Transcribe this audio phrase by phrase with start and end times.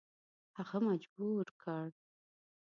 [0.57, 1.89] هغه مجبور کړ.